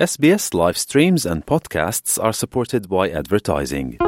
SBS 0.00 0.54
live 0.54 0.78
streams 0.78 1.26
and 1.26 1.44
podcasts 1.44 2.18
are 2.18 2.32
supported 2.32 2.88
by 2.88 3.10
advertising. 3.10 3.98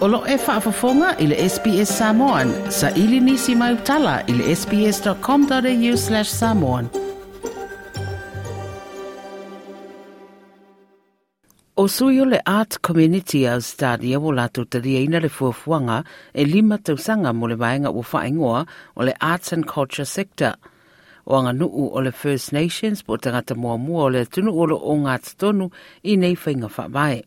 Olo 0.00 0.24
e 0.26 0.36
whaafafonga 0.46 1.14
i 1.18 1.26
le 1.26 1.48
SBS 1.48 1.98
Samoan. 1.98 2.52
Sa 2.70 2.90
ili 2.90 3.20
nisi 3.20 3.54
mai 3.54 3.74
utala 3.74 4.20
i 4.26 4.32
le 4.32 4.56
sbs.com.au 4.56 5.96
slash 5.96 6.30
samoan. 6.30 7.01
O 11.82 11.88
sui 11.88 12.20
o 12.20 12.24
le 12.24 12.38
Art 12.46 12.78
Community 12.80 13.48
Australia 13.48 14.20
wo 14.20 14.30
lato 14.30 14.62
taria 14.64 15.00
ina 15.02 15.18
le 15.18 15.28
fuafuanga 15.28 16.04
e 16.32 16.44
lima 16.44 16.78
tausanga 16.78 17.32
mo 17.34 17.48
le 17.50 17.56
vaenga 17.56 17.90
o 17.90 18.02
whaingoa 18.02 18.66
o 18.94 19.02
le 19.02 19.12
Arts 19.20 19.52
and 19.52 19.66
Culture 19.66 20.04
Sector. 20.04 20.54
O 21.26 21.34
anga 21.34 21.52
nuu 21.52 21.90
o 21.90 21.98
le 22.00 22.12
First 22.12 22.52
Nations 22.52 23.02
po 23.02 23.16
tangata 23.16 23.56
mua 23.56 23.78
mua 23.78 24.04
o 24.04 24.08
le 24.14 24.24
tunu 24.26 24.54
olo 24.54 24.78
o 24.78 24.94
ngā 24.94 25.18
tonu 25.34 25.72
i 26.04 26.14
nei 26.14 26.36
whainga 26.36 26.70
whaavae. 26.70 27.24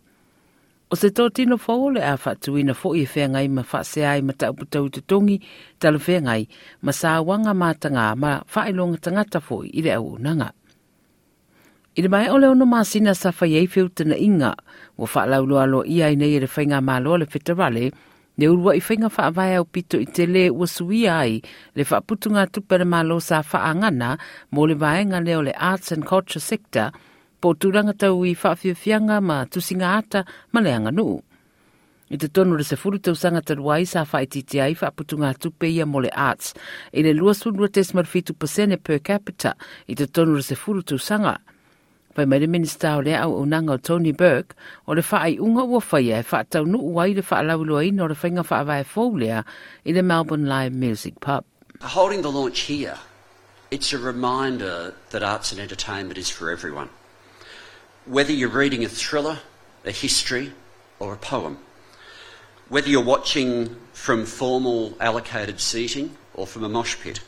O 0.88 0.96
se 0.96 1.10
tō 1.12 1.34
tino 1.36 1.58
fōo 1.58 1.92
le 1.96 2.02
a 2.08 2.16
whatuina 2.16 2.74
fo 2.74 2.96
i 2.96 3.04
whea 3.04 3.28
ma 3.28 3.64
whase 3.74 4.08
ai 4.08 4.22
matauputau 4.22 4.88
te 4.90 5.02
tongi 5.02 5.42
tala 5.80 6.00
whengai 6.00 6.48
ma 6.82 6.92
sā 6.96 7.20
wanga 7.20 7.52
mātanga 7.52 8.16
ma 8.16 8.40
whaelonga 8.56 9.04
tangata 9.04 9.44
fōi 9.44 9.68
i 9.74 9.82
le 9.82 9.92
au 10.00 10.16
nanga. 10.18 10.54
I 11.96 12.02
le 12.02 12.10
mai 12.10 12.28
ole 12.28 12.48
ono 12.52 12.66
masina 12.66 13.14
sa 13.16 13.32
whai 13.32 13.56
ei 13.56 13.68
whiutana 13.72 14.18
inga 14.20 14.52
o 15.00 15.08
whaalaulo 15.08 15.56
alo 15.64 15.80
i 15.88 16.16
nei 16.20 16.36
e 16.36 16.40
le 16.44 16.48
whainga 16.52 16.82
malo 16.84 17.16
le 17.16 17.26
whitarale 17.26 17.86
ne 18.38 18.46
urua 18.52 18.76
i 18.76 18.82
whainga 18.84 19.08
whaavai 19.08 19.56
au 19.56 19.64
pito 19.64 19.96
i 20.04 20.06
te 20.06 20.26
le 20.28 20.50
ua 20.50 20.68
sui 20.68 21.08
ai 21.08 21.40
le 21.76 21.84
whaaputunga 21.88 22.52
tupere 22.52 22.84
mālo 22.84 23.22
sa 23.24 23.40
whaangana 23.40 24.20
mo 24.52 24.68
le 24.68 24.76
vaenga 24.76 25.24
leo 25.24 25.42
le 25.42 25.54
Arts 25.56 25.94
and 25.96 26.04
Culture 26.04 26.44
Sector 26.44 26.92
po 27.40 27.56
turanga 27.56 27.96
tau 27.96 28.26
i 28.28 28.36
whaafiafianga 28.36 29.24
ma 29.24 29.46
tusinga 29.48 29.96
ata 29.96 30.26
ma 30.52 30.60
le 30.60 30.76
anga 30.76 30.92
nuu. 30.92 31.24
I 32.12 32.18
te 32.20 32.28
tonu 32.28 32.60
le 32.60 32.64
se 32.68 32.76
furu 32.76 33.00
tau 33.00 33.16
sanga 33.16 33.40
taruai 33.40 33.88
sa 33.88 34.04
whai 34.04 34.28
titi 34.28 34.60
ai 34.60 34.76
whaaputunga 34.76 35.32
tupe 35.40 35.72
ia 35.72 35.86
mo 35.88 36.04
le 36.04 36.12
arts 36.12 36.52
i 36.92 37.08
le 37.08 37.16
lua 37.16 37.32
sunua 37.32 37.72
tesmar 37.72 38.04
fitu 38.04 38.36
pasene 38.36 38.76
per 38.76 39.00
capita 39.00 39.56
i 39.88 39.96
te 39.96 40.12
tonu 40.12 40.36
le 40.36 40.44
se 40.44 40.60
furu 40.60 40.84
tau 40.84 41.00
sanga. 41.00 41.40
Pai 42.16 42.26
mai 42.26 42.40
le 42.40 42.48
minista 42.48 42.96
o 42.96 43.02
le 43.02 43.14
au 43.14 43.44
unanga 43.44 43.74
o 43.74 43.78
Tony 43.78 44.14
Burke 44.14 44.56
o 44.88 44.94
le 44.94 45.02
whaai 45.02 45.38
unga 45.38 45.66
ua 45.66 45.82
whaia 45.82 46.20
e 46.20 46.24
whaatau 46.24 46.66
nu 46.66 46.80
uai 46.80 47.14
le 47.14 47.22
whaalauloa 47.22 47.86
ina 47.86 48.04
o 48.04 48.08
le 48.08 48.16
whainga 48.16 48.44
whaavai 48.48 48.86
fōlea 48.86 49.44
i 49.86 49.92
le 49.92 50.02
Melbourne 50.02 50.46
Live 50.46 50.72
Music 50.72 51.20
Pub. 51.20 51.44
Holding 51.82 52.22
the 52.22 52.32
launch 52.32 52.62
here, 52.62 52.98
it's 53.70 53.92
a 53.92 53.98
reminder 53.98 54.94
that 55.10 55.24
arts 55.24 55.52
and 55.52 55.60
entertainment 55.60 56.18
is 56.18 56.30
for 56.30 56.50
everyone. 56.50 56.88
Whether 58.06 58.32
you're 58.32 58.48
reading 58.48 58.86
a 58.86 58.88
thriller, 58.88 59.40
a 59.84 59.92
history, 59.92 60.54
or 61.00 61.12
a 61.12 61.18
poem, 61.18 61.58
whether 62.70 62.88
you're 62.88 63.04
watching 63.04 63.76
from 63.92 64.26
formal 64.26 64.96
allocated 65.02 65.60
seating 65.60 66.16
or 66.34 66.48
from 66.48 66.64
a 66.64 66.70
mosh 66.70 66.96
pit, 66.98 67.20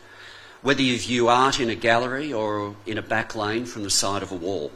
whether 0.61 0.81
you 0.81 0.97
view 0.97 1.27
art 1.27 1.59
in 1.59 1.69
a 1.69 1.75
gallery 1.75 2.33
or 2.33 2.75
in 2.85 2.97
a 2.97 3.01
back 3.01 3.35
lane 3.35 3.65
from 3.65 3.83
the 3.83 3.89
side 3.89 4.23
of 4.23 4.31
a 4.31 4.35
wall, 4.35 4.71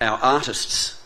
our 0.00 0.18
artists 0.18 1.00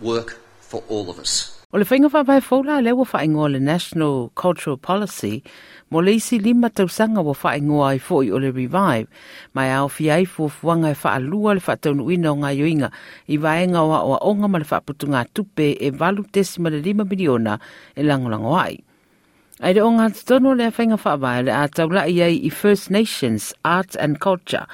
work 0.00 0.38
for 0.60 0.82
all 0.88 1.10
of 1.10 1.18
us. 1.18 1.52
O 1.72 1.78
le 1.78 1.84
whainga 1.84 2.08
whawai 2.08 2.40
fōla 2.40 2.82
le 2.82 2.94
wa 2.94 3.04
whaingoa 3.04 3.52
le 3.52 3.60
National 3.60 4.30
Cultural 4.34 4.76
Policy, 4.76 5.42
mo 5.90 5.98
le 6.00 6.14
isi 6.14 6.38
lima 6.38 6.70
tausanga 6.70 7.22
wa 7.24 7.34
whaingoa 7.34 7.96
i 7.96 7.98
fōi 7.98 8.32
o 8.32 8.38
le 8.38 8.52
Revive, 8.52 9.08
mai 9.52 9.72
au 9.74 9.88
fi 9.88 10.08
ai 10.10 10.24
fuafuanga 10.24 10.94
e 10.94 10.96
whaalua 11.02 11.58
le 11.58 11.60
whaataunu 11.60 12.06
ina 12.14 12.32
o 12.32 12.38
ngā 12.38 12.54
yoinga 12.54 12.92
i 13.28 13.36
vaenga 13.36 13.82
o 13.82 14.14
a 14.14 14.18
onga 14.22 14.48
ma 14.48 14.62
le 14.62 14.64
whaaputunga 14.64 15.26
tupe 15.34 15.74
e 15.74 15.90
valu 15.90 16.24
tesima 16.30 16.70
le 16.70 16.80
lima 16.80 17.04
miliona 17.04 17.58
e 17.96 18.02
langolango 18.02 18.54
ai. 18.56 18.85
Ai 19.64 19.72
re 19.72 19.80
o 19.80 19.88
ngā 19.88 20.10
tono 20.28 20.50
le 20.52 20.66
whainga 20.68 20.98
whaavai 21.00 21.46
le 21.46 21.52
a 21.56 21.64
taula 21.72 22.02
i 22.12 22.18
ai 22.20 22.34
i 22.44 22.50
First 22.52 22.90
Nations 22.92 23.54
Arts 23.64 23.96
and 23.96 24.18
Culture, 24.20 24.66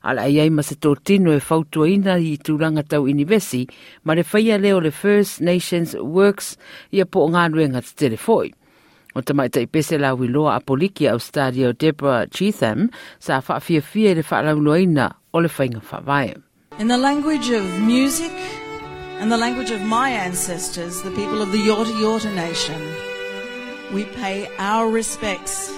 ala 0.00 0.24
ai 0.24 0.38
ai 0.40 0.48
ma 0.48 0.64
se 0.64 0.72
tō 0.80 0.94
tino 1.04 1.34
e 1.36 1.40
whautua 1.44 1.90
ina 1.92 2.14
i 2.16 2.38
tūranga 2.40 2.80
tau 2.88 3.04
inivesi, 3.12 3.66
ma 4.08 4.16
le 4.16 4.24
whaia 4.24 4.56
leo 4.56 4.80
le 4.80 4.90
First 4.90 5.44
Nations 5.44 5.92
Works 6.00 6.56
i 6.96 7.04
a 7.04 7.06
po 7.06 7.26
ngā 7.28 7.44
ruenga 7.52 7.84
te 7.84 7.92
telefoi. 8.06 8.54
O 9.12 9.20
te 9.20 9.36
mai 9.36 9.50
tai 9.52 9.66
pese 9.68 10.00
la 10.00 10.14
wiloa 10.16 10.56
a 10.56 10.64
poliki 10.64 11.12
au 11.12 11.20
stadio 11.20 11.76
Deborah 11.76 12.24
Cheetham 12.24 12.88
sa 13.20 13.42
whaafia 13.44 13.84
fia 13.84 14.16
le 14.16 14.24
whaalauloina 14.24 15.12
o 15.34 15.44
le 15.44 15.52
whainga 15.52 15.84
whaavai. 15.84 16.40
In 16.78 16.88
the 16.88 16.96
language 16.96 17.50
of 17.50 17.68
music 17.84 18.32
and 19.20 19.30
the 19.30 19.36
language 19.36 19.70
of 19.70 19.82
my 19.82 20.08
ancestors, 20.08 21.02
the 21.02 21.10
people 21.10 21.42
of 21.42 21.52
the 21.52 21.58
Yorta 21.60 21.92
Yorta 22.00 22.32
Nation, 22.34 22.80
we 23.92 24.04
pay 24.06 24.48
our 24.56 24.88
respects 24.90 25.68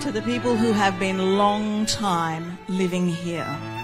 to 0.00 0.12
the 0.12 0.22
people 0.22 0.56
who 0.56 0.72
have 0.72 0.98
been 0.98 1.36
long 1.36 1.84
time 1.86 2.56
living 2.68 3.08
here. 3.08 3.75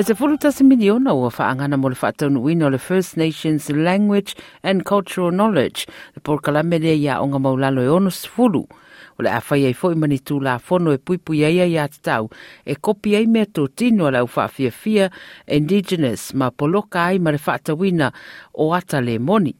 E 0.00 0.02
se 0.02 0.14
fulu 0.14 0.38
tasi 0.38 0.64
miliona 0.64 1.12
ua 1.12 1.28
whaangana 1.28 1.76
mo 1.76 1.88
le 1.92 1.96
whaataunuina 2.02 2.66
o 2.66 2.70
le 2.70 2.78
First 2.78 3.18
Nations 3.20 3.68
Language 3.68 4.34
and 4.62 4.84
Cultural 4.84 5.30
Knowledge, 5.30 5.84
le 6.16 6.22
porkalamelea 6.24 6.94
ia 6.96 7.18
o 7.20 7.26
ngā 7.28 7.36
maulalo 7.36 7.84
e 7.84 7.90
ono 7.92 8.08
sifuru. 8.08 8.64
O 8.64 9.20
le 9.20 9.28
awhai 9.28 9.66
ei 9.68 9.76
fwoi 9.76 10.00
mani 10.00 10.16
tū 10.16 10.40
la 10.40 10.56
fono 10.56 10.96
e 10.96 10.98
puipui 11.04 11.44
ai 11.44 11.68
ia 11.68 11.84
te 11.92 12.00
tau, 12.00 12.30
e 12.64 12.80
kopi 12.80 13.12
ei 13.18 13.28
mea 13.28 13.44
tō 13.44 13.68
tino 13.76 14.08
ala 14.08 14.24
whaafia 14.24 14.72
fia 14.72 15.10
Indigenous 15.44 16.32
ma 16.32 16.48
poloka 16.48 17.04
ai 17.10 17.20
ma 17.20 17.36
le 17.36 17.42
whaatawina 17.44 18.08
o 18.56 18.72
ata 18.72 19.04
le 19.04 19.18
moni. 19.18 19.52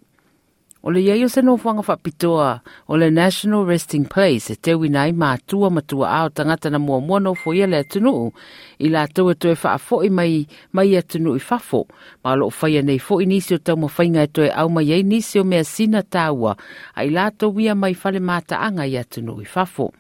O 0.83 0.91
le 0.91 1.03
iaio 1.05 1.29
se 1.29 1.43
no 1.43 1.59
whanga 1.61 1.83
whapitoa 1.85 2.61
o 2.89 2.97
le 2.97 3.11
National 3.11 3.67
Resting 3.69 4.07
Place 4.09 4.55
e 4.55 4.57
te 4.57 4.73
winai 4.73 5.13
mā 5.13 5.35
tua 5.47 5.69
matua 5.69 6.09
ao 6.09 6.31
tangata 6.33 6.71
na 6.73 6.79
mua 6.81 7.01
mua 7.05 7.21
no 7.21 7.35
fo 7.37 7.53
ia 7.53 7.67
le 7.69 7.83
atunuu 7.85 8.33
i 8.81 8.89
la 8.89 9.05
tau 9.05 9.29
e 9.29 9.35
toe 9.37 9.53
wha 9.61 9.77
i 10.05 10.09
mai 10.09 10.47
mai 10.73 10.97
atunuu 10.97 11.37
i 11.37 11.45
fafo 11.49 11.85
ma 12.25 12.33
lo 12.35 12.49
whaia 12.49 12.81
nei 12.83 12.99
fo 12.99 13.21
i 13.21 13.27
nisi 13.29 13.55
o 13.55 13.59
tau 13.59 13.77
ma 13.77 13.93
whainga 13.93 14.25
e 14.25 14.33
toe 14.33 14.49
au 14.49 14.69
mai 14.73 14.89
ei 14.93 15.03
nisio 15.03 15.43
o 15.43 15.45
mea 15.45 15.65
sina 15.65 16.01
tāua. 16.03 16.57
A 16.97 17.05
i 17.05 17.11
la 17.11 17.31
tau 17.31 17.53
ia 17.61 17.75
mai 17.75 17.93
fale 17.95 18.21
mātaanga 18.21 18.89
i 18.89 18.97
atunuu 18.97 19.43
i 19.45 19.45
fafo. 19.45 19.93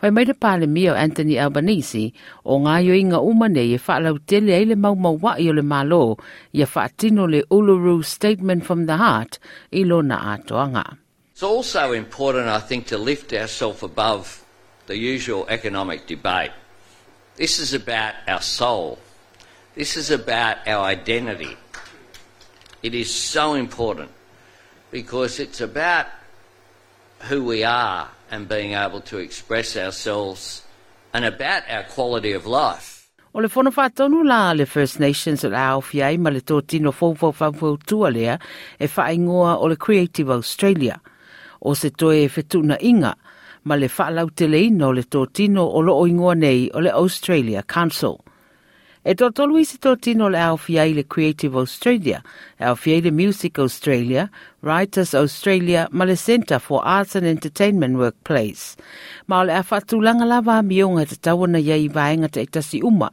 Whai 0.00 0.10
mai 0.16 0.24
le 0.24 0.32
pāle 0.32 0.64
mia 0.64 0.94
o 0.94 0.96
Anthony 0.96 1.34
Albanese 1.36 2.06
o 2.44 2.56
ngā 2.64 2.78
yo 2.86 2.94
inga 2.96 3.18
umane 3.20 3.60
e 3.60 3.76
whaalau 3.76 4.16
tele 4.24 4.54
eile 4.56 4.76
mau 4.76 4.94
mau 4.96 5.18
wa 5.20 5.34
i 5.36 5.50
o 5.50 5.52
le 5.52 5.62
malo 5.62 6.16
i 6.56 6.62
a 6.64 6.66
whaatino 6.66 7.26
le 7.28 7.42
Uluru 7.52 8.00
Statement 8.02 8.64
from 8.64 8.86
the 8.86 8.96
Heart 8.96 9.38
i 9.72 9.84
lo 9.84 10.00
na 10.00 10.36
atoanga. 10.36 10.96
It's 11.32 11.42
also 11.42 11.92
important, 11.92 12.48
I 12.48 12.60
think, 12.60 12.86
to 12.86 12.96
lift 12.96 13.34
ourselves 13.34 13.82
above 13.82 14.42
the 14.86 14.96
usual 14.96 15.44
economic 15.48 16.06
debate. 16.06 16.52
This 17.36 17.58
is 17.58 17.74
about 17.74 18.14
our 18.26 18.40
soul. 18.40 18.98
This 19.74 19.98
is 19.98 20.10
about 20.10 20.66
our 20.66 20.84
identity. 20.84 21.56
It 22.82 22.94
is 22.94 23.12
so 23.12 23.52
important 23.52 24.10
because 24.90 25.38
it's 25.40 25.60
about 25.60 26.06
who 27.28 27.44
we 27.44 27.64
are 27.64 28.08
and 28.30 28.48
being 28.48 28.72
able 28.74 29.00
to 29.00 29.18
express 29.18 29.76
ourselves 29.76 30.62
and 31.12 31.24
about 31.24 31.62
our 31.68 31.84
quality 31.84 32.32
of 32.32 32.46
life. 32.46 33.00
O 33.32 33.38
le 33.38 33.48
whono 33.48 33.70
whātonu 33.70 34.24
la 34.26 34.52
le 34.52 34.66
First 34.66 34.98
Nations 34.98 35.44
o 35.44 35.48
le 35.48 35.56
awhi 35.56 36.02
ai 36.02 36.16
ma 36.16 36.30
le 36.30 36.40
tō 36.40 36.66
tino 36.66 36.90
fōwhau 36.90 37.78
tua 37.86 38.10
lea 38.10 38.38
e 38.78 38.86
whaingoa 38.86 39.58
o 39.60 39.66
le 39.66 39.76
Creative 39.76 40.30
Australia. 40.30 41.00
O 41.62 41.74
se 41.74 41.90
toe 41.90 42.24
e 42.24 42.28
whetuna 42.28 42.78
inga 42.80 43.14
ma 43.64 43.76
le 43.76 43.88
whaalau 43.88 44.30
te 44.34 44.48
leino 44.48 44.90
le 44.94 45.02
tō 45.02 45.32
tino 45.32 45.62
o 45.62 45.80
lo 45.80 45.94
oingoa 46.02 46.34
nei 46.34 46.70
o 46.74 46.80
le 46.80 46.90
Australia 46.90 47.62
Council. 47.62 48.18
E 49.00 49.14
tō 49.16 49.30
tolu 49.32 49.56
isi 49.56 49.78
tō 49.80 49.94
tino 50.04 50.26
le 50.28 50.36
au 50.44 50.58
fiai 50.60 50.92
le 50.92 51.06
Creative 51.08 51.56
Australia, 51.56 52.18
e 52.60 52.66
au 52.68 52.76
fiai 52.76 53.00
le 53.00 53.10
Music 53.10 53.58
Australia, 53.58 54.28
Writers 54.60 55.14
Australia, 55.14 55.88
ma 55.90 56.04
le 56.04 56.16
Centre 56.16 56.58
for 56.60 56.84
Arts 56.84 57.16
and 57.16 57.24
Entertainment 57.24 57.96
Workplace. 57.96 58.76
Ma 59.26 59.40
o 59.40 59.44
le 59.48 59.54
a 59.56 59.62
whatulanga 59.64 60.26
lava 60.28 60.60
mionga 60.60 61.06
te 61.08 61.16
tawana 61.16 61.56
iai 61.56 61.88
vaenga 61.88 62.28
te 62.28 62.44
itasi 62.44 62.82
uma, 62.84 63.08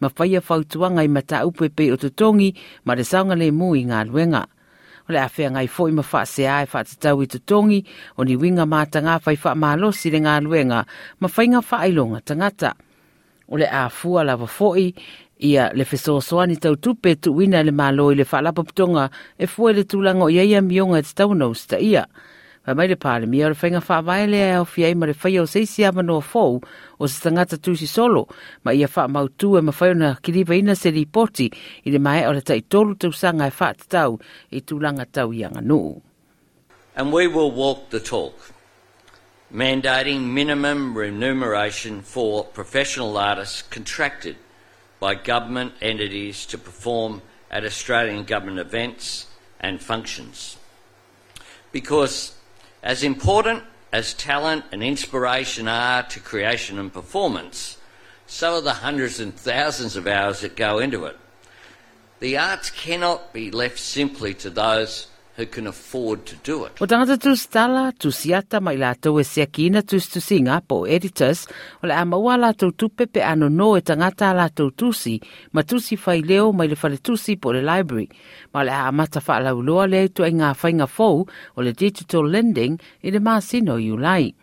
ma 0.00 0.10
whaia 0.10 0.42
whautuanga 0.42 1.04
i 1.06 1.08
mata 1.08 1.44
upepe 1.46 1.92
o 1.92 1.96
te 1.96 2.10
tongi, 2.10 2.50
ma 2.84 2.98
le 2.98 3.06
saunga 3.06 3.38
le 3.38 3.52
mui 3.54 3.86
ngā 3.86 4.02
luenga. 4.10 4.42
O 5.06 5.14
le 5.14 5.22
awhia 5.22 5.52
ngai 5.54 5.70
fo 5.70 5.86
i 5.86 5.94
ma 5.94 6.02
wha 6.02 6.24
se 6.26 6.50
ai 6.50 6.66
wha 6.66 6.82
te 6.82 6.98
tau 6.98 7.22
i 7.22 7.30
te 7.30 7.38
tongi, 7.38 7.84
o 8.18 8.26
ni 8.26 8.34
winga 8.34 8.66
mata 8.66 8.98
ngā 9.06 9.20
whai 9.22 9.38
wha 9.38 9.54
mālosi 9.54 10.10
le 10.10 10.18
ngā 10.26 10.34
luenga, 10.42 10.82
ma 11.22 11.30
whainga 11.30 11.62
wha 11.62 11.82
ailonga 11.86 12.26
tangata. 12.26 12.74
O 13.48 13.56
le 13.56 13.64
a 13.64 13.86
fua 13.88 14.26
lava 14.28 14.44
foi, 14.44 14.92
ia 15.38 15.70
le 15.74 15.84
fesoasoani 15.84 16.56
tau 16.56 16.76
tupe 16.76 17.14
tu 17.14 17.32
wina 17.36 17.62
le 17.62 17.70
malo 17.70 18.10
i 18.10 18.14
le 18.14 18.24
whaalapa 18.24 18.64
putonga 18.64 19.10
e 19.38 19.46
fue 19.46 19.72
le 19.72 19.84
tūlanga 19.84 20.26
o 20.26 20.30
iaia 20.30 20.62
mionga 20.62 21.02
te 21.02 21.14
tau 21.14 21.34
nau 21.34 21.54
sta 21.54 21.78
ia. 21.78 22.06
Wa 22.66 22.74
mai 22.74 22.88
le 22.88 22.96
pāle 22.96 23.26
mia 23.26 23.46
o 23.46 23.52
le 23.54 23.56
whainga 23.56 23.80
whaavae 23.80 24.26
le 24.26 24.40
au 24.58 24.64
fiai 24.64 24.94
ma 24.94 25.06
le 25.06 25.14
whaia 25.14 25.42
o 25.42 25.46
seisi 25.46 25.84
ama 25.86 26.02
no 26.02 26.18
fōu 26.20 26.58
o 26.98 27.06
se 27.06 27.22
tangata 27.22 27.56
tūsi 27.56 27.86
solo 27.86 28.26
ma 28.64 28.74
ia 28.74 28.88
wha 28.94 29.06
mau 29.08 29.28
e 29.28 29.60
ma 29.62 29.72
ona 29.80 29.94
na 29.94 30.14
kiriwa 30.16 30.56
ina 30.56 30.74
se 30.74 30.90
li 30.90 31.06
poti 31.06 31.50
i 31.84 31.90
le 31.90 31.98
mai 31.98 32.26
o 32.26 32.32
le 32.32 32.42
tai 32.42 32.60
tolu 32.60 32.96
tau 32.96 33.12
sanga 33.12 33.46
e 33.46 33.52
wha 33.60 33.72
tau 33.88 34.18
i 34.50 34.60
tūlanga 34.60 35.06
tau 35.12 35.30
nuu. 35.62 36.02
And 36.96 37.12
we 37.12 37.28
will 37.28 37.52
walk 37.52 37.90
the 37.90 38.00
talk, 38.00 38.34
mandating 39.54 40.34
minimum 40.34 40.98
remuneration 40.98 42.02
for 42.02 42.44
professional 42.44 43.16
artists 43.16 43.62
contracted 43.62 44.34
by 45.00 45.14
government 45.14 45.72
entities 45.80 46.46
to 46.46 46.58
perform 46.58 47.22
at 47.50 47.64
Australian 47.64 48.24
government 48.24 48.58
events 48.58 49.26
and 49.60 49.80
functions. 49.80 50.56
Because 51.72 52.34
as 52.82 53.02
important 53.02 53.64
as 53.92 54.14
talent 54.14 54.64
and 54.72 54.82
inspiration 54.82 55.68
are 55.68 56.02
to 56.04 56.20
creation 56.20 56.78
and 56.78 56.92
performance, 56.92 57.78
so 58.26 58.56
are 58.56 58.60
the 58.60 58.74
hundreds 58.74 59.20
and 59.20 59.34
thousands 59.34 59.96
of 59.96 60.06
hours 60.06 60.40
that 60.40 60.56
go 60.56 60.78
into 60.78 61.06
it. 61.06 61.16
The 62.20 62.36
arts 62.36 62.70
cannot 62.70 63.32
be 63.32 63.50
left 63.50 63.78
simply 63.78 64.34
to 64.34 64.50
those 64.50 65.07
who 65.38 65.46
can 65.46 65.68
afford 65.68 66.26
to 66.26 66.34
do 66.42 66.64
it. 66.66 66.72
O 66.82 66.86
tangata 66.86 67.16
tu 67.16 67.36
stala, 67.38 67.92
tu 67.94 68.10
siata 68.10 68.60
mai 68.60 68.76
la 68.76 68.94
tau 68.94 69.20
e 69.20 69.24
sea 69.24 69.46
kina 69.46 69.82
tu 69.82 70.00
stu 70.02 70.18
singa 70.20 70.60
po 70.66 70.82
editors, 70.84 71.46
o 71.80 71.86
le 71.86 71.94
amaua 71.94 72.34
la 72.36 72.50
tau 72.52 72.72
tupe 72.74 73.06
pe 73.06 73.22
ano 73.22 73.48
no 73.48 73.76
e 73.78 73.80
tangata 73.80 74.34
la 74.34 74.48
tau 74.50 74.74
tusi, 74.74 75.20
ma 75.54 75.62
tusi 75.62 75.96
fai 75.96 76.26
leo 76.26 76.50
mai 76.52 76.66
le 76.66 76.74
fale 76.74 76.98
tusi 76.98 77.38
po 77.38 77.54
le 77.54 77.62
library, 77.62 78.08
ma 78.52 78.66
le 78.66 78.74
amata 78.74 79.20
fa 79.20 79.38
la 79.38 79.54
uloa 79.54 79.86
le 79.86 80.08
tu 80.10 80.26
e 80.26 80.32
ngā 80.34 80.50
whainga 80.58 80.90
fou 80.90 81.22
o 81.54 81.58
le 81.62 81.72
digital 81.72 82.26
lending 82.26 82.74
i 83.06 83.14
le 83.14 83.22
māsino 83.22 83.78
i 83.78 83.90
ulai. 83.94 84.34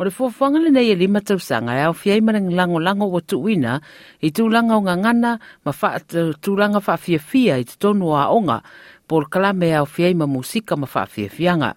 O 0.00 0.04
le 0.04 0.10
fuafuanga 0.10 0.60
le 0.60 0.70
nei 0.72 0.92
e 0.92 0.94
lima 0.96 1.20
tausanga 1.20 1.74
e 1.76 1.82
au 1.84 1.92
fiai 1.92 2.20
marang 2.24 2.48
lango 2.56 2.78
lango 2.80 3.08
o 3.12 3.20
tuwina 3.20 3.74
i 4.24 4.30
tūlanga 4.32 4.78
o 4.78 4.84
ngangana 4.84 5.34
ma 5.64 5.72
tūlanga 6.40 6.80
fa 6.80 6.96
fia 6.96 7.20
fia 7.20 7.58
i 7.60 7.64
te 7.68 7.76
tonu 7.76 8.14
a 8.16 8.30
onga 8.32 8.62
por 9.10 9.26
kalame 9.26 9.74
o 9.82 9.86
fiai 9.90 10.14
ma 10.14 10.26
musika 10.30 10.76
ma 10.78 10.86
fa 10.86 11.02
fia 11.06 11.28
fianga. 11.28 11.74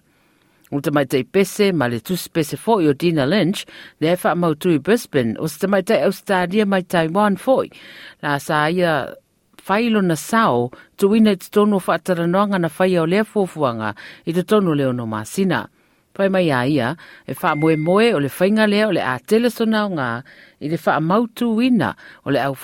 O 0.70 0.78
te 0.80 0.90
mai 0.94 1.06
tei 1.10 1.24
pese 1.24 1.72
ma 1.74 1.88
le 1.90 1.98
tusi 1.98 2.30
pese 2.30 2.56
fo 2.56 2.78
i 2.78 2.86
o 2.86 2.94
Dina 2.94 3.26
Lynch 3.26 3.66
le 4.00 4.12
e 4.14 4.16
wha 4.22 4.54
i 4.70 4.78
Brisbane 4.78 5.34
o 5.42 5.48
te 5.48 5.66
mai 5.66 5.82
tei 5.82 6.04
Australia 6.06 6.64
mai 6.64 6.82
Taiwan 6.82 7.36
foi. 7.36 7.70
La 8.22 8.38
sa 8.38 8.68
ia 8.70 9.16
whailo 9.66 10.00
na 10.00 10.14
sao 10.14 10.70
tu 10.96 11.10
wina 11.10 11.32
i 11.32 11.36
te 11.36 11.50
tonu 11.50 11.80
whaataranoanga 11.82 12.58
na 12.58 12.70
whaia 12.78 13.02
o 13.02 13.06
lea 13.06 13.24
fuafuanga 13.24 13.94
i 14.26 14.32
te 14.32 14.42
tonu 14.42 14.74
leo 14.74 14.92
no 14.92 15.06
masina. 15.06 15.68
Pai 16.14 16.28
mai 16.28 16.46
ia, 16.46 16.96
e 17.26 17.34
o 18.14 18.18
le 18.18 18.28
lea 18.66 18.86
o 18.86 18.90
le 18.92 19.00
a 19.00 19.18
i 20.60 20.68
le 20.68 20.78
o 22.24 22.30
le 22.30 22.40
au 22.40 22.54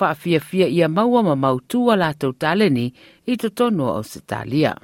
ia 0.69 0.89
maua 0.89 1.23
ma 1.23 1.35
mautu 1.35 1.91
a 1.91 1.97
lātou 1.97 2.33
taleni 2.33 2.93
i 3.27 3.37
o 3.99 4.03
se 4.03 4.21
talia. 4.21 4.77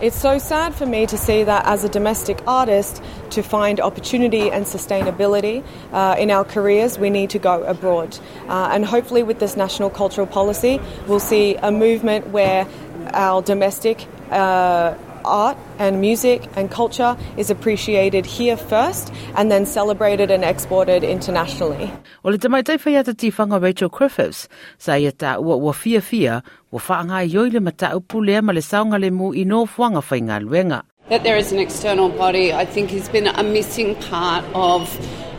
It's 0.00 0.16
so 0.16 0.38
sad 0.38 0.74
for 0.74 0.86
me 0.86 1.06
to 1.06 1.16
see 1.16 1.42
that 1.44 1.66
as 1.66 1.82
a 1.82 1.88
domestic 1.88 2.38
artist, 2.46 3.02
to 3.30 3.42
find 3.42 3.80
opportunity 3.80 4.48
and 4.50 4.64
sustainability 4.64 5.64
uh, 5.92 6.14
in 6.18 6.30
our 6.30 6.44
careers, 6.44 6.98
we 6.98 7.10
need 7.10 7.30
to 7.30 7.38
go 7.40 7.64
abroad. 7.64 8.16
Uh, 8.48 8.70
and 8.72 8.84
hopefully, 8.84 9.24
with 9.24 9.40
this 9.40 9.56
national 9.56 9.90
cultural 9.90 10.26
policy, 10.26 10.80
we'll 11.08 11.18
see 11.18 11.56
a 11.56 11.72
movement 11.72 12.28
where 12.28 12.66
our 13.12 13.42
domestic 13.42 14.06
uh, 14.30 14.94
art 15.24 15.56
and 15.78 16.00
music 16.00 16.48
and 16.56 16.70
culture 16.70 17.16
is 17.36 17.50
appreciated 17.50 18.26
here 18.26 18.56
first 18.56 19.12
and 19.36 19.50
then 19.50 19.66
celebrated 19.66 20.30
and 20.30 20.44
exported 20.44 21.04
internationally. 21.04 21.92
O 22.24 22.30
le 22.30 22.38
tamai 22.38 22.64
tai 22.64 22.76
whaiata 22.76 23.14
tifanga 23.14 23.60
Rachel 23.62 23.88
Griffiths, 23.88 24.48
sa 24.78 24.94
ia 24.94 25.12
ta 25.12 25.38
ua 25.38 25.56
ua 25.56 25.72
fia 25.72 26.00
fia, 26.00 26.42
ua 26.72 26.80
whaanga 26.80 27.22
i 27.22 27.50
le 27.50 27.60
mata 27.60 27.90
upu 27.94 28.24
lea 28.24 28.40
ma 28.40 28.52
le 28.52 28.60
saunga 28.60 29.00
le 29.00 29.10
mu 29.10 29.32
i 29.32 29.44
no 29.44 29.66
fuanga 29.66 30.02
whainga 30.02 30.40
luenga. 30.40 30.82
That 31.08 31.24
there 31.24 31.36
is 31.36 31.52
an 31.52 31.58
external 31.58 32.10
body, 32.10 32.52
I 32.52 32.66
think, 32.66 32.90
has 32.90 33.08
been 33.08 33.26
a 33.26 33.42
missing 33.42 33.94
part 34.10 34.44
of 34.54 34.88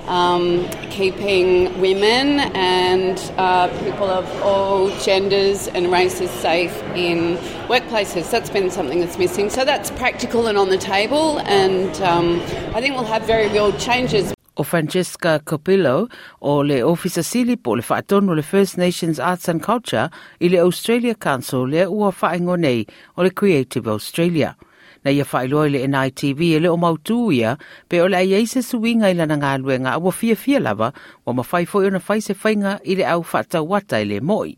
um, 0.09 0.67
keeping 0.89 1.79
women 1.79 2.39
and 2.55 3.17
uh, 3.37 3.67
people 3.83 4.07
of 4.07 4.25
all 4.41 4.89
genders 4.99 5.67
and 5.69 5.91
races 5.91 6.29
safe 6.31 6.75
in 6.95 7.37
workplaces. 7.69 8.29
That's 8.29 8.49
been 8.49 8.69
something 8.71 8.99
that's 8.99 9.17
missing. 9.17 9.49
So 9.49 9.63
that's 9.63 9.91
practical 9.91 10.47
and 10.47 10.57
on 10.57 10.69
the 10.69 10.77
table, 10.77 11.39
and 11.41 11.95
um, 12.01 12.41
I 12.75 12.81
think 12.81 12.95
we'll 12.95 13.05
have 13.05 13.23
very 13.23 13.47
real 13.49 13.71
changes. 13.77 14.33
O 14.57 14.63
Franchesca 14.63 15.39
Cubillo 15.39 16.09
o 16.41 16.57
le 16.57 16.81
ofisa 16.81 17.23
sili 17.23 17.55
po 17.55 17.75
le 17.75 17.81
whaatonu 17.81 18.35
le 18.35 18.41
First 18.41 18.77
Nations 18.77 19.17
Arts 19.17 19.47
and 19.47 19.63
Culture 19.63 20.09
i 20.41 20.49
le 20.49 20.59
Australia 20.59 21.15
Council 21.15 21.65
le 21.65 21.85
ua 21.85 22.11
whaingo 22.11 22.59
nei 22.59 22.85
o 23.17 23.23
le 23.23 23.29
Creative 23.29 23.87
Australia. 23.87 24.57
Na 25.03 25.11
ia 25.11 25.23
whailoa 25.23 25.71
le 25.71 25.87
NITV 25.87 26.41
e 26.55 26.59
mautu 26.77 27.31
ia, 27.33 27.57
pe 27.89 27.99
ai 27.99 28.45
suinga 28.45 29.09
i 29.09 29.13
lana 29.13 29.37
ngā 29.37 30.13
fia 30.13 30.35
fia 30.35 30.59
lava, 30.59 30.93
wa 31.25 31.33
ma 31.33 31.43
whai 31.43 32.19
se 32.19 32.33
whainga 32.33 32.79
i 32.85 32.95
le 32.95 33.03
au 33.03 33.23
i 33.91 34.03
le 34.03 34.21
moi. 34.21 34.55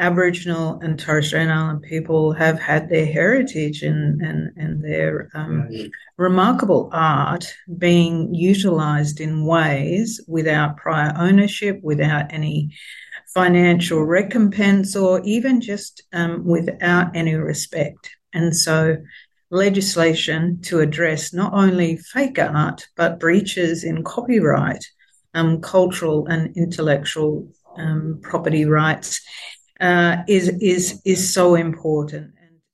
Aboriginal 0.00 0.80
and 0.82 0.98
Torres 0.98 1.26
Strait 1.28 1.48
Island 1.48 1.82
people 1.82 2.32
have 2.32 2.58
had 2.58 2.88
their 2.88 3.04
heritage 3.04 3.82
and, 3.82 4.20
and, 4.22 4.50
and 4.56 4.82
their 4.82 5.28
um, 5.34 5.68
remarkable 6.16 6.88
art 6.90 7.54
being 7.76 8.34
utilised 8.34 9.20
in 9.20 9.44
ways 9.44 10.20
without 10.26 10.78
prior 10.78 11.12
ownership, 11.16 11.80
without 11.82 12.32
any 12.32 12.70
financial 13.34 14.02
recompense, 14.02 14.96
or 14.96 15.20
even 15.24 15.60
just 15.60 16.02
um, 16.14 16.46
without 16.46 17.14
any 17.14 17.34
respect. 17.34 18.10
And 18.32 18.56
so 18.56 18.96
legislation 19.50 20.60
to 20.62 20.80
address 20.80 21.32
not 21.32 21.52
only 21.52 21.96
fake 21.96 22.38
art 22.38 22.86
but 22.96 23.18
breaches 23.18 23.84
in 23.84 24.02
copyright, 24.04 24.84
um, 25.34 25.60
cultural 25.60 26.26
and 26.26 26.56
intellectual 26.56 27.46
um, 27.76 28.18
property 28.22 28.64
rights 28.64 29.20
uh, 29.80 30.16
is 30.28 30.48
is 30.60 31.00
is 31.04 31.32
so 31.34 31.54
important. 31.54 32.32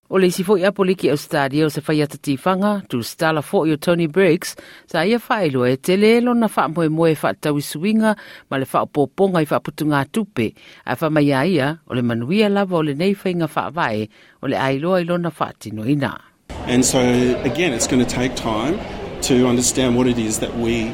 O 0.08 0.18
le 0.18 0.30
sifo 0.30 0.56
ia 0.56 0.70
poliki 0.70 1.10
Australia 1.10 1.66
o 1.66 1.68
se 1.68 1.80
whai 1.80 2.00
ata 2.02 2.16
tu 2.16 3.02
stala 3.02 3.42
fo 3.42 3.66
o 3.66 3.76
Tony 3.76 4.06
Briggs, 4.06 4.54
sa 4.86 5.02
ia 5.02 5.18
whaelo 5.18 5.66
e 5.68 5.76
te 5.76 5.96
lelo 5.96 6.32
na 6.32 6.46
wha 6.46 6.68
moe 6.68 6.88
moe 6.88 7.14
wha 7.14 7.32
tau 7.34 7.58
suinga, 7.58 8.16
ma 8.48 8.56
le 8.56 8.66
wha 8.72 8.86
poponga 8.86 9.42
i 9.42 9.46
wha 9.50 9.58
putu 9.58 9.84
ngā 9.84 10.06
tupe, 10.12 10.54
a 10.86 10.94
wha 10.94 11.10
mai 11.10 11.26
ia, 11.26 11.80
o 11.88 11.94
le 11.94 12.02
manuia 12.02 12.48
lava 12.48 12.76
o 12.76 12.82
le 12.82 12.94
nei 12.94 13.14
whainga 13.14 13.50
wha 13.50 13.70
vae, 13.70 14.08
o 14.42 14.46
le 14.46 14.56
ailoa 14.56 15.00
ilo 15.02 15.16
na 15.16 15.30
wha 15.40 15.52
tino 15.58 15.82
ina. 15.82 16.35
And 16.50 16.84
so, 16.84 17.00
again, 17.42 17.72
it's 17.72 17.86
going 17.86 18.04
to 18.04 18.10
take 18.10 18.34
time 18.34 18.78
to 19.22 19.46
understand 19.46 19.96
what 19.96 20.06
it 20.06 20.18
is 20.18 20.40
that 20.40 20.56
we 20.56 20.88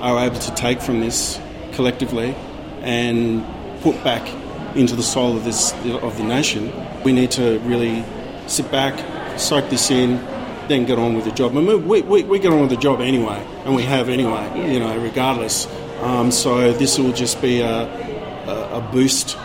are 0.00 0.24
able 0.24 0.38
to 0.38 0.54
take 0.54 0.80
from 0.80 1.00
this 1.00 1.40
collectively 1.72 2.34
and 2.82 3.44
put 3.82 4.02
back 4.04 4.26
into 4.76 4.94
the 4.94 5.02
soul 5.02 5.36
of 5.36 5.44
this 5.44 5.72
of 5.72 6.16
the 6.16 6.22
nation. 6.22 6.72
We 7.02 7.12
need 7.12 7.30
to 7.32 7.58
really 7.60 8.04
sit 8.46 8.70
back, 8.70 9.38
soak 9.38 9.68
this 9.68 9.90
in, 9.90 10.16
then 10.68 10.84
get 10.84 10.98
on 10.98 11.14
with 11.14 11.24
the 11.24 11.32
job. 11.32 11.52
Mean, 11.52 11.86
we, 11.86 12.02
we, 12.02 12.22
we 12.22 12.38
get 12.38 12.52
on 12.52 12.60
with 12.60 12.70
the 12.70 12.76
job 12.76 13.00
anyway, 13.00 13.44
and 13.64 13.74
we 13.74 13.82
have 13.82 14.08
anyway, 14.08 14.50
yeah. 14.54 14.66
you 14.66 14.80
know, 14.80 14.96
regardless. 14.98 15.66
Um, 16.00 16.30
so 16.30 16.72
this 16.72 16.98
will 16.98 17.12
just 17.12 17.40
be 17.40 17.60
a, 17.60 17.68
a, 17.68 18.78
a 18.78 18.80
boost 18.92 19.36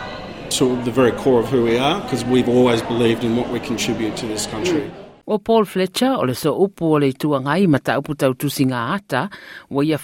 to 0.50 0.80
the 0.82 0.90
very 0.90 1.12
core 1.12 1.40
of 1.40 1.48
who 1.48 1.64
we 1.64 1.78
are, 1.78 2.00
because 2.02 2.24
we've 2.24 2.48
always 2.48 2.82
believed 2.82 3.24
in 3.24 3.36
what 3.36 3.48
we 3.50 3.58
contribute 3.58 4.16
to 4.18 4.26
this 4.26 4.46
country. 4.46 4.92
O 5.32 5.38
Paul 5.38 5.64
Fletcher 5.64 6.12
o 6.12 6.24
le 6.26 6.34
so 6.34 6.52
upu 6.60 6.84
o 6.92 6.98
le 6.98 7.66
ma 7.66 7.78
ta 7.78 7.98
upu 7.98 8.14
tau 8.14 8.34
tusi 8.34 8.66
ngā 8.66 8.80
ata, 8.96 9.30
wa 9.70 9.82
ia 9.82 9.98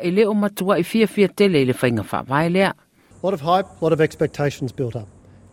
e 0.00 0.10
le 0.10 0.24
o 0.24 0.32
matua 0.32 0.78
i 0.78 0.82
fia 0.82 1.06
fia 1.06 1.28
tele 1.28 1.66
le 1.66 1.74
whainga 1.74 2.50
lea. 2.50 2.62
A 2.62 2.74
lot 3.22 3.34
of 3.34 3.42
hype, 3.42 3.66
a 3.66 3.84
lot 3.84 3.92
of 3.92 4.00
expectations 4.00 4.72
built 4.72 4.96
up. 4.96 5.08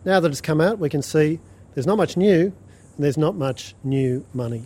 Now 0.06 0.20
that 0.20 0.30
it's 0.30 0.40
come 0.40 0.58
out, 0.62 0.78
we 0.78 0.88
can 0.88 1.02
see 1.02 1.38
there's 1.74 1.86
not 1.86 1.98
much 1.98 2.16
new, 2.16 2.46
and 2.46 3.04
there's 3.04 3.18
not 3.18 3.34
much 3.34 3.74
new 3.84 4.24
money. 4.32 4.64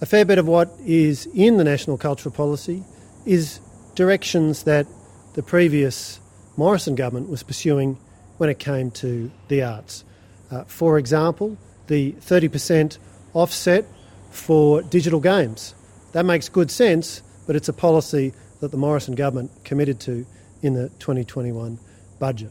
A 0.00 0.06
fair 0.06 0.24
bit 0.24 0.38
of 0.38 0.46
what 0.46 0.70
is 0.86 1.26
in 1.34 1.56
the 1.56 1.64
National 1.64 1.98
Cultural 1.98 2.32
Policy 2.32 2.84
is 3.26 3.58
directions 3.96 4.62
that 4.62 4.86
the 5.34 5.42
previous 5.42 6.20
Morrison 6.56 6.94
government 6.94 7.28
was 7.28 7.42
pursuing 7.42 7.98
when 8.38 8.48
it 8.48 8.60
came 8.60 8.92
to 8.92 9.32
the 9.48 9.64
arts. 9.64 10.04
Uh, 10.48 10.62
for 10.62 10.96
example, 10.96 11.58
the 11.88 12.12
30% 12.20 12.98
offset 13.34 13.84
for 14.30 14.82
digital 14.82 15.20
games. 15.20 15.74
That 16.12 16.24
makes 16.24 16.48
good 16.48 16.70
sense, 16.70 17.22
but 17.46 17.56
it's 17.56 17.68
a 17.68 17.72
policy 17.72 18.32
that 18.60 18.70
the 18.70 18.76
Morrison 18.76 19.14
government 19.14 19.50
committed 19.64 20.00
to 20.00 20.26
in 20.62 20.74
the 20.74 20.88
2021 20.98 21.78
budget. 22.18 22.50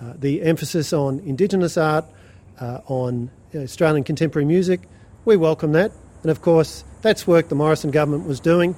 Uh, 0.00 0.14
the 0.16 0.42
emphasis 0.42 0.92
on 0.92 1.20
Indigenous 1.20 1.76
art, 1.76 2.06
uh, 2.60 2.80
on 2.86 3.30
Australian 3.54 4.04
contemporary 4.04 4.46
music. 4.46 4.80
We 5.24 5.36
welcome 5.36 5.72
that. 5.72 5.92
And 6.22 6.30
of 6.30 6.40
course, 6.40 6.84
that's 7.02 7.26
work 7.26 7.48
the 7.48 7.54
Morrison 7.54 7.90
government 7.90 8.26
was 8.26 8.40
doing. 8.40 8.74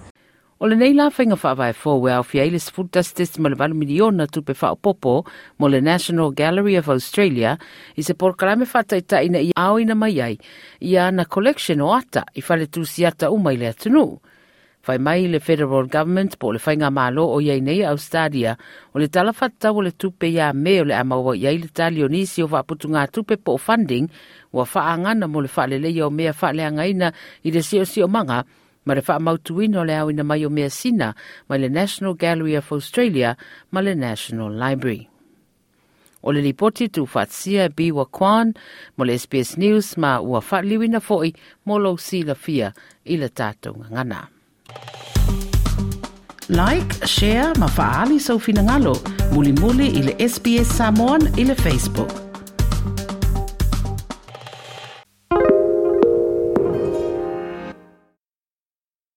O 0.63 0.69
le 0.71 0.77
nei 0.79 0.93
la 0.95 1.09
whainga 1.11 1.35
whaavai 1.43 1.73
fō 1.75 1.93
wea 1.99 2.21
au 2.21 2.25
fia 2.31 2.45
ilis 2.47 2.69
futastis 2.71 3.33
ma 3.43 3.51
le 3.51 3.57
walu 3.59 3.75
miliona 3.75 4.29
tupe 4.31 4.55
wha 4.61 4.69
popo 4.79 5.25
mo 5.59 5.67
le 5.67 5.81
National 5.83 6.31
Gallery 6.31 6.77
of 6.79 6.89
Australia 6.89 7.57
i 7.99 8.03
se 8.07 8.15
por 8.15 8.37
kalame 8.39 8.69
whata 8.73 8.95
i 8.95 9.03
taina 9.03 9.41
i 9.43 9.51
au 9.59 9.81
ina 9.83 9.97
mai 9.99 10.21
ai 10.23 10.37
i 10.79 10.95
ana 11.07 11.25
collection 11.25 11.83
o 11.83 11.91
ata 11.91 12.23
i 12.39 12.45
whale 12.47 12.71
tu 12.71 12.85
si 12.85 13.03
umai 13.03 13.57
le 13.57 13.75
atunu. 13.75 14.21
Whai 14.87 14.99
mai 14.99 15.27
le 15.27 15.41
federal 15.41 15.91
government 15.91 16.39
po 16.39 16.53
le 16.53 16.61
whainga 16.63 16.95
mālo 16.95 17.27
o 17.35 17.41
iei 17.41 17.61
nei 17.61 17.83
Australia 17.83 18.57
o 18.95 19.01
le 19.01 19.09
tala 19.09 19.35
o 19.35 19.81
le 19.83 19.91
tupe 19.91 20.31
ia 20.31 20.53
me 20.53 20.81
o 20.81 20.85
le 20.85 20.95
amaua 20.95 21.35
iei 21.35 21.59
le 21.59 21.69
talionisi 21.75 22.43
o 22.43 22.47
nisi 22.47 22.87
ngā 22.87 23.11
tupe 23.11 23.37
po 23.37 23.59
funding 23.59 24.07
ua 24.53 24.63
whaangana 24.63 25.27
mo 25.27 25.41
le 25.41 25.49
whaalelei 25.49 26.03
o 26.03 26.11
mea 26.11 26.31
whaaleangaina 26.31 27.13
i 27.43 27.51
le 27.51 27.63
sio 27.63 27.85
sio 27.85 28.07
manga 28.07 28.45
ma 28.85 28.95
le 28.95 29.03
whaamautuina 29.07 29.81
o 29.81 29.85
le 29.85 29.95
awina 29.97 30.25
mai 30.25 30.45
o 30.47 30.51
mea 30.51 30.71
sina 30.71 31.15
mai 31.49 31.59
le 31.59 31.69
National 31.69 32.15
Gallery 32.15 32.57
of 32.57 32.73
Australia 32.73 33.37
ma 33.71 33.81
le 33.81 33.95
National 33.95 34.51
Library. 34.53 35.09
O 36.23 36.31
le 36.33 36.41
lipoti 36.43 36.89
tu 36.89 37.07
whaatsia 37.07 37.69
bi 37.77 37.91
wa 37.91 38.05
kwan 38.05 38.55
mo 38.97 39.05
le 39.05 39.19
SBS 39.19 39.59
News 39.59 39.97
ma 39.97 40.21
ua 40.21 40.41
whaaliwina 40.41 41.01
foi 41.01 41.35
mo 41.67 41.79
lo 41.79 41.97
si 41.97 42.23
la 42.23 42.35
fia 42.35 42.73
i 43.05 43.17
le 43.17 43.29
tātou 43.29 43.75
ngana. 43.91 44.29
Like, 46.49 47.07
share, 47.07 47.55
ma 47.59 47.67
faali 47.67 48.19
sau 48.21 48.39
finangalo, 48.39 48.99
muli 49.33 49.53
muli 49.53 49.89
i 49.99 50.03
le 50.03 50.15
SBS 50.19 50.69
Samoan 50.77 51.23
i 51.39 51.45
le 51.45 51.55
Facebook. 51.55 52.32